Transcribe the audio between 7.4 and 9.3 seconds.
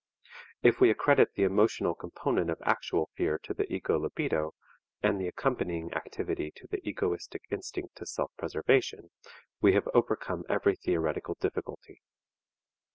instinct to self preservation,